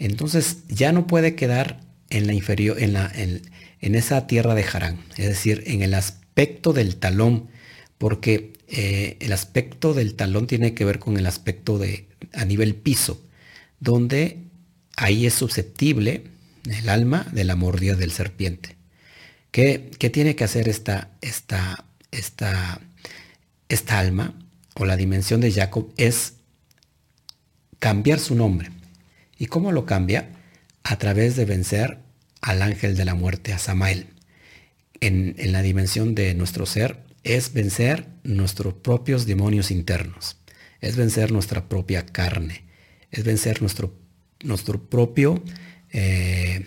[0.00, 4.98] entonces ya no puede quedar en la inferior, en, la, en, esa tierra de Harán,
[5.16, 7.48] es decir, en el aspecto del talón,
[7.98, 12.74] porque eh, el aspecto del talón tiene que ver con el aspecto de a nivel
[12.74, 13.22] piso,
[13.78, 14.38] donde
[14.96, 16.24] ahí es susceptible
[16.64, 18.76] el alma de la mordida del serpiente.
[19.50, 22.80] ¿Qué, tiene que hacer esta, esta, esta,
[23.68, 24.34] esta alma
[24.74, 25.92] o la dimensión de Jacob?
[25.96, 26.34] Es
[27.78, 28.70] cambiar su nombre.
[29.40, 30.28] ¿Y cómo lo cambia?
[30.84, 31.96] A través de vencer
[32.42, 34.08] al ángel de la muerte, a Samael.
[35.00, 40.36] En, la dimensión de nuestro ser es vencer nuestros propios demonios internos,
[40.82, 42.64] es vencer nuestra propia carne,
[43.10, 43.94] es vencer nuestro,
[44.44, 45.42] nuestro propio,
[45.90, 46.66] eh,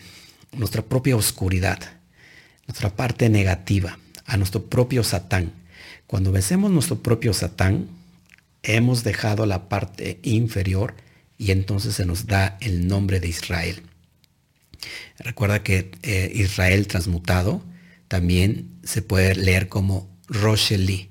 [0.51, 1.77] nuestra propia oscuridad,
[2.65, 5.53] nuestra parte negativa, a nuestro propio Satán.
[6.07, 7.87] Cuando vencemos nuestro propio Satán,
[8.63, 10.95] hemos dejado la parte inferior
[11.43, 13.83] y entonces se nos da el nombre de Israel.
[15.19, 17.61] Recuerda que eh, Israel transmutado
[18.07, 21.09] también se puede leer como Rosheli,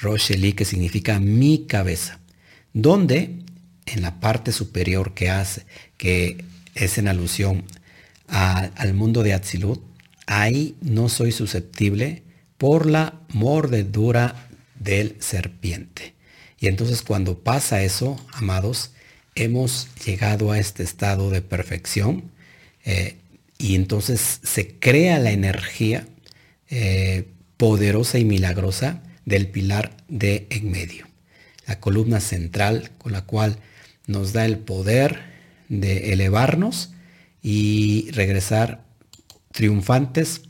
[0.00, 2.18] Rosheli que significa mi cabeza,
[2.72, 3.38] donde
[3.86, 5.64] en la parte superior que hace,
[5.96, 7.64] que es en alusión
[8.26, 9.80] al mundo de Atzilut,
[10.26, 12.24] ahí no soy susceptible
[12.58, 16.14] por la mordedura del serpiente.
[16.58, 18.90] Y entonces cuando pasa eso, amados,
[19.38, 22.30] hemos llegado a este estado de perfección
[22.84, 23.16] eh,
[23.58, 26.06] y entonces se crea la energía
[26.70, 31.06] eh, poderosa y milagrosa del pilar de en medio,
[31.66, 33.58] la columna central con la cual
[34.06, 35.20] nos da el poder
[35.68, 36.92] de elevarnos
[37.42, 38.84] y regresar
[39.52, 40.42] triunfantes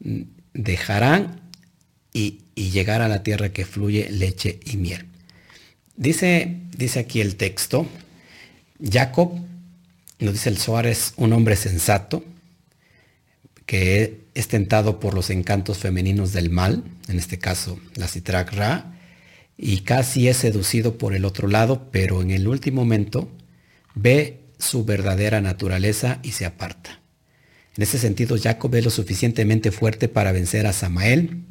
[0.00, 1.40] de Harán
[2.12, 5.06] y, y, llegar a la tierra que fluye leche y miel.
[5.96, 7.88] Dice, dice aquí el texto,
[8.90, 9.32] Jacob,
[10.18, 12.24] nos dice el Zohar, un hombre sensato,
[13.66, 18.98] que es tentado por los encantos femeninos del mal, en este caso la Citrak Ra,
[19.56, 23.30] y casi es seducido por el otro lado, pero en el último momento
[23.94, 27.00] ve su verdadera naturaleza y se aparta.
[27.76, 31.44] En ese sentido, Jacob es lo suficientemente fuerte para vencer a Samael,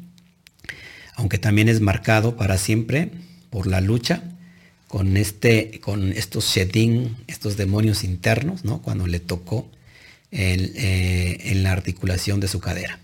[1.16, 3.10] aunque también es marcado para siempre
[3.50, 4.33] por la lucha
[4.88, 8.82] con, este, con estos Shedim, estos demonios internos, ¿no?
[8.82, 9.68] cuando le tocó
[10.30, 13.00] eh, en la articulación de su cadera.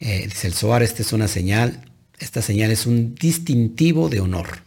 [0.00, 4.62] Eh, dice el Zohar, esta es una señal, esta señal es un distintivo de honor.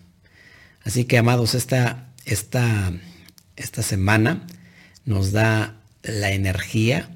[0.83, 2.93] Así que, amados, esta, esta,
[3.55, 4.47] esta semana
[5.03, 7.09] nos da la energía,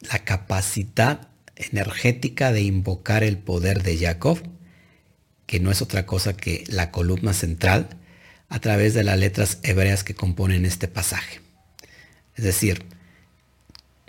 [0.00, 4.38] la capacidad energética de invocar el poder de Jacob,
[5.46, 7.88] que no es otra cosa que la columna central,
[8.48, 11.40] a través de las letras hebreas que componen este pasaje.
[12.36, 12.84] Es decir,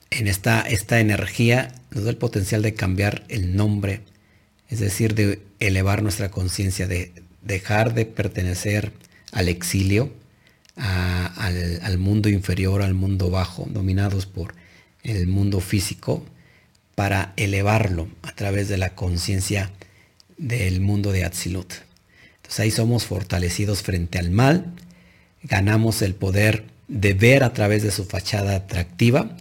[0.10, 4.02] en esta, esta energía nos da el potencial de cambiar el nombre,
[4.70, 8.92] es decir, de elevar nuestra conciencia, de dejar de pertenecer
[9.32, 10.12] al exilio,
[10.76, 14.54] al, al, mundo inferior, al mundo bajo, dominados por
[15.04, 16.24] el mundo físico,
[16.94, 19.72] para elevarlo a través de la conciencia
[20.38, 21.74] del mundo de Atzilut.
[22.38, 24.74] Entonces ahí somos fortalecidos frente al mal,
[25.44, 29.36] ganamos el poder de ver a través de su fachada atractiva,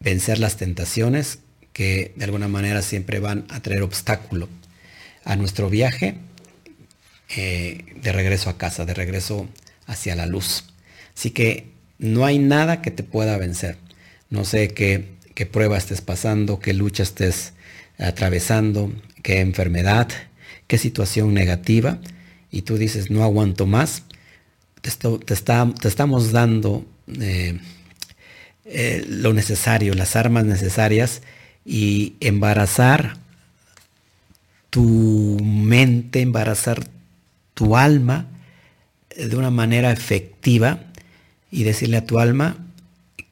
[0.00, 1.38] vencer las tentaciones
[1.72, 4.48] que de alguna manera siempre van a traer obstáculo
[5.24, 6.16] a nuestro viaje
[7.36, 9.48] eh, de regreso a casa, de regreso
[9.86, 10.64] hacia la luz.
[11.16, 11.68] Así que
[11.98, 13.76] no hay nada que te pueda vencer.
[14.30, 17.52] No sé qué, qué prueba estés pasando, qué lucha estés
[17.98, 18.92] atravesando,
[19.22, 20.08] qué enfermedad,
[20.66, 21.98] qué situación negativa,
[22.50, 24.04] y tú dices, no aguanto más,
[24.80, 24.90] te,
[25.88, 26.84] estamos dando
[27.20, 27.58] eh,
[28.64, 31.22] eh, lo necesario, las armas necesarias
[31.64, 33.16] y embarazar
[34.70, 36.86] tu mente, embarazar
[37.54, 38.26] tu alma
[39.16, 40.80] de una manera efectiva
[41.50, 42.56] y decirle a tu alma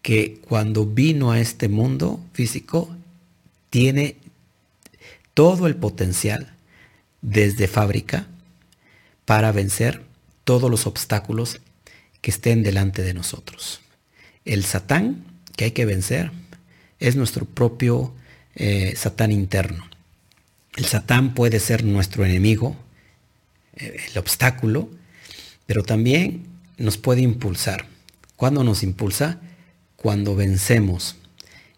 [0.02, 2.94] que cuando vino a este mundo físico
[3.70, 4.16] tiene
[5.38, 6.52] todo el potencial
[7.22, 8.26] desde fábrica
[9.24, 10.02] para vencer
[10.42, 11.60] todos los obstáculos
[12.20, 13.80] que estén delante de nosotros.
[14.44, 15.24] El Satán
[15.54, 16.32] que hay que vencer
[16.98, 18.12] es nuestro propio
[18.56, 19.88] eh, Satán interno.
[20.74, 22.76] El Satán puede ser nuestro enemigo,
[23.76, 24.90] eh, el obstáculo,
[25.66, 26.48] pero también
[26.78, 27.86] nos puede impulsar.
[28.34, 29.38] ¿Cuándo nos impulsa?
[29.94, 31.14] Cuando vencemos.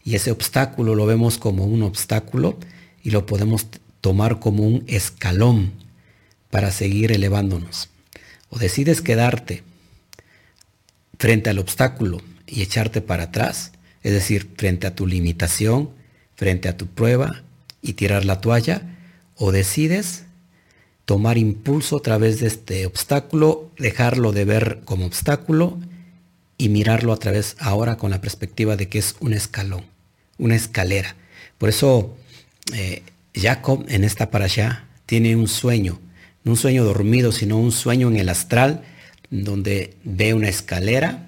[0.03, 2.59] Y ese obstáculo lo vemos como un obstáculo
[3.02, 3.66] y lo podemos
[4.00, 5.72] tomar como un escalón
[6.50, 7.88] para seguir elevándonos.
[8.48, 9.62] O decides quedarte
[11.18, 15.90] frente al obstáculo y echarte para atrás, es decir, frente a tu limitación,
[16.34, 17.42] frente a tu prueba
[17.82, 18.82] y tirar la toalla,
[19.36, 20.24] o decides
[21.04, 25.78] tomar impulso a través de este obstáculo, dejarlo de ver como obstáculo
[26.56, 29.84] y mirarlo a través ahora con la perspectiva de que es un escalón,
[30.38, 31.16] una escalera.
[31.58, 32.16] Por eso
[32.74, 33.02] eh,
[33.35, 36.00] Jacob en esta para allá tiene un sueño,
[36.44, 38.83] no un sueño dormido, sino un sueño en el astral,
[39.30, 41.26] donde ve una escalera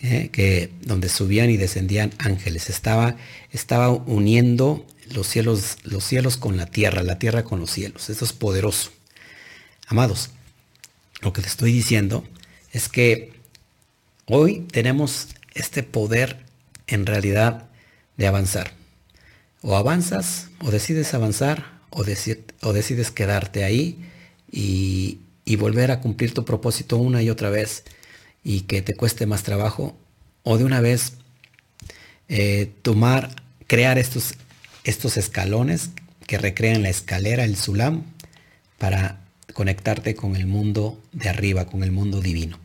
[0.00, 0.30] ¿eh?
[0.32, 2.68] que, donde subían y descendían ángeles.
[2.70, 3.16] Estaba,
[3.50, 8.10] estaba uniendo los cielos, los cielos con la tierra, la tierra con los cielos.
[8.10, 8.90] Eso es poderoso.
[9.86, 10.30] Amados,
[11.20, 12.24] lo que te estoy diciendo
[12.72, 13.32] es que
[14.26, 16.44] hoy tenemos este poder
[16.86, 17.68] en realidad
[18.16, 18.81] de avanzar.
[19.62, 23.98] O avanzas, o decides avanzar, o, o decides quedarte ahí
[24.50, 25.18] y,
[25.56, 27.84] volver a cumplir tu propósito una y otra vez
[28.42, 29.96] y que te cueste más trabajo,
[30.42, 31.12] o de una vez
[32.28, 33.30] eh, tomar,
[33.66, 34.34] crear estos,
[34.82, 35.90] estos escalones
[36.26, 38.04] que recrean la escalera, el sulam,
[38.78, 39.20] para
[39.52, 42.58] conectarte con el mundo de arriba, con el mundo divino.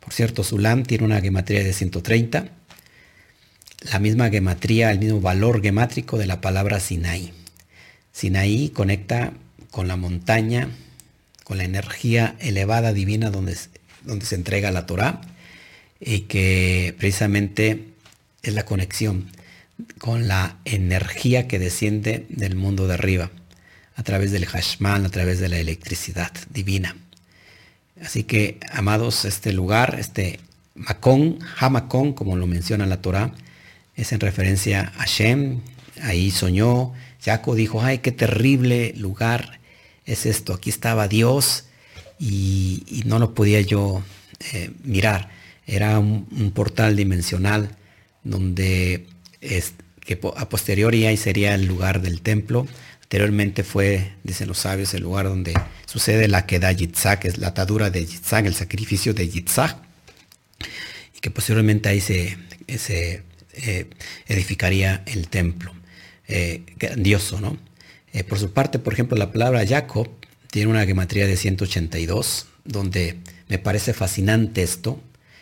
[0.00, 2.48] Por cierto, sulam tiene una gematría de 130,
[3.90, 7.32] la misma gematría, el mismo valor gemátrico de la palabra Sinaí.
[8.12, 9.32] Sinaí conecta
[9.70, 10.68] con la montaña,
[11.42, 13.56] con la energía elevada divina donde
[14.04, 15.20] donde se entrega la Torah
[16.00, 17.88] y que precisamente
[18.42, 19.30] es la conexión
[19.98, 23.30] con la energía que desciende del mundo de arriba,
[23.96, 26.96] a través del Hashman, a través de la electricidad divina.
[28.00, 30.38] Así que, amados, este lugar, este
[30.74, 33.32] Macón, Hamacón, como lo menciona la Torah,
[33.96, 35.60] es en referencia a Shem,
[36.02, 36.92] ahí soñó,
[37.24, 39.60] Jacob dijo, ay, qué terrible lugar
[40.04, 41.64] es esto, aquí estaba Dios
[42.18, 44.02] y, no lo podía yo
[44.52, 45.30] eh, mirar.
[45.66, 47.76] Era un, portal dimensional
[48.22, 49.06] donde
[50.00, 52.66] que a posteriori ahí sería el lugar del templo.
[53.02, 55.54] Anteriormente fue, dicen los sabios, el lugar donde
[55.86, 59.76] sucede la que da Yitzhak, es la atadura de Yitzhak, el sacrificio de Yitzhak.
[61.16, 62.36] Y que posteriormente ahí se
[63.56, 63.86] eh,
[64.26, 65.72] edificaría el templo.
[66.26, 67.58] Eh, grandioso, ¿no?
[68.12, 70.08] Eh, por su parte, por ejemplo, la palabra Jacob
[70.50, 75.00] tiene una gematría de 182, donde me parece fascinante esto,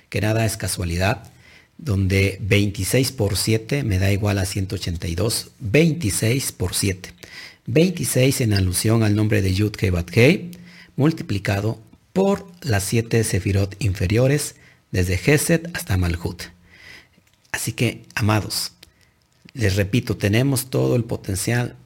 [0.09, 1.31] que nada es casualidad,
[1.79, 7.11] donde 26 por 7 me da igual a 182, 26 por 7.
[7.67, 10.11] 26 en alusión al nombre de Yud Bat
[10.97, 11.81] multiplicado
[12.13, 14.57] por las 7 sefirot inferiores,
[14.91, 16.43] desde Geset hasta Malhut.
[17.53, 18.73] Así que, amados,
[19.53, 21.77] les repito, tenemos todo el potencial.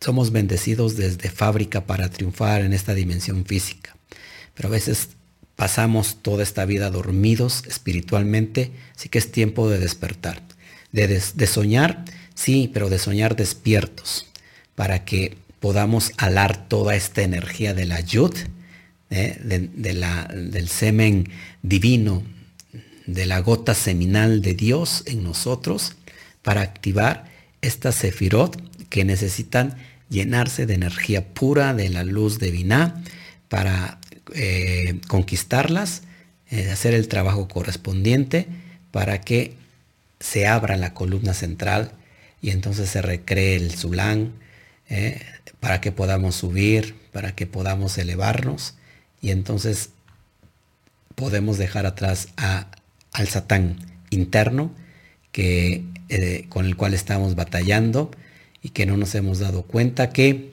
[0.00, 3.94] Somos bendecidos desde fábrica para triunfar en esta dimensión física.
[4.54, 5.10] Pero a veces
[5.54, 10.42] pasamos toda esta vida dormidos espiritualmente, así que es tiempo de despertar.
[10.92, 12.04] De, soñar,
[12.34, 14.26] sí, pero de soñar despiertos,
[14.74, 18.34] para que podamos alar toda esta energía de la yud,
[19.10, 19.38] ¿eh?
[19.42, 21.30] del semen
[21.62, 22.22] divino,
[23.06, 25.96] de la gota seminal de Dios en nosotros,
[26.42, 27.24] para activar
[27.60, 29.76] estas sefirot que necesitan
[30.08, 33.02] llenarse de energía pura de la luz divina
[33.48, 33.98] para
[34.34, 36.02] eh, conquistarlas,
[36.50, 38.46] eh, hacer el trabajo correspondiente
[38.90, 39.54] para que
[40.20, 41.92] se abra la columna central
[42.42, 44.32] y entonces se recree el Zulán,
[44.88, 45.22] eh,
[45.60, 48.74] para que podamos subir, para que podamos elevarnos
[49.20, 49.90] y entonces
[51.14, 52.28] podemos dejar atrás
[53.12, 53.76] al Satán
[54.10, 54.72] interno
[55.30, 55.84] que,
[56.48, 58.10] con el cual estamos batallando
[58.62, 60.52] y que no nos hemos dado cuenta que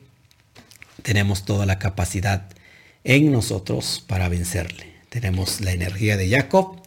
[1.01, 2.47] tenemos toda la capacidad
[3.03, 4.87] en nosotros para vencerle.
[5.09, 6.81] Tenemos la energía de Jacob,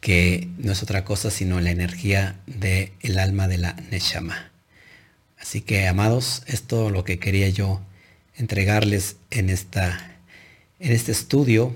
[0.00, 4.50] que no es otra cosa sino la energía del el alma de la Neshama.
[5.40, 7.80] Así que, amados, es lo que quería yo
[8.36, 10.16] entregarles en, esta,
[10.80, 11.74] en este estudio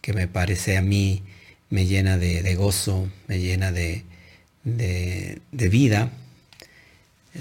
[0.00, 1.22] que me parece a mí
[1.70, 4.04] me llena de, gozo, me llena de,
[4.64, 6.10] de, vida,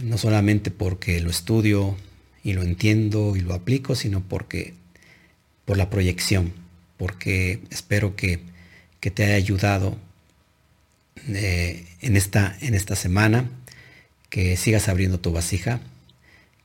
[0.03, 1.97] no solamente porque lo estudio
[2.43, 4.75] y lo entiendo y lo aplico, sino porque
[5.65, 6.53] por la proyección,
[6.97, 8.39] porque espero que,
[8.99, 9.97] te haya ayudado
[11.27, 13.49] eh, en, esta, en esta semana,
[14.29, 15.81] que sigas abriendo tu vasija,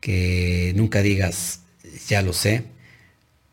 [0.00, 1.60] que nunca digas
[2.08, 2.64] ya lo sé,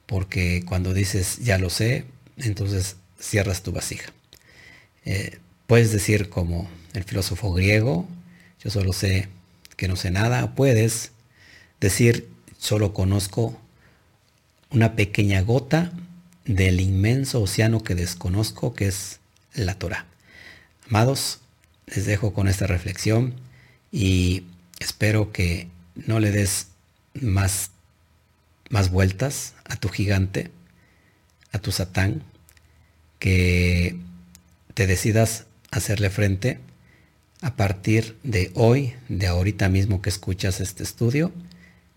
[0.05, 2.03] porque cuando dices ya lo sé,
[2.37, 4.11] entonces cierras tu vasija.
[5.05, 8.07] Eh, puedes decir como el filósofo griego,
[8.63, 9.29] yo solo sé
[9.77, 11.11] que no sé nada, puedes
[11.79, 13.59] decir solo conozco
[14.69, 15.91] una pequeña gota
[16.45, 19.19] del inmenso océano que desconozco, que es
[19.53, 20.05] la Torah.
[20.87, 21.39] Amados,
[21.87, 23.35] les dejo con esta reflexión
[23.91, 24.43] y
[24.79, 26.67] espero que no le des
[27.13, 27.71] más,
[28.69, 30.51] más vueltas a tu gigante,
[31.51, 32.23] a tu satán,
[33.21, 33.97] que
[34.73, 36.57] te decidas hacerle frente
[37.41, 41.31] a partir de hoy, de ahorita mismo que escuchas este estudio,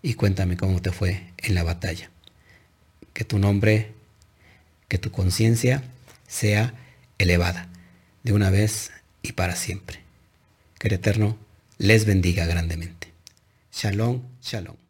[0.03, 2.11] y cuéntame cómo te fue en la batalla
[3.11, 3.93] que tu nombre,
[4.87, 5.83] que tu conciencia
[6.27, 6.75] sea
[7.17, 7.69] elevada
[8.21, 8.91] de una vez
[9.23, 10.01] y para siempre.
[10.77, 11.39] Que el Eterno
[11.79, 13.13] les bendiga grandemente.
[13.71, 14.84] Shalom, shalom.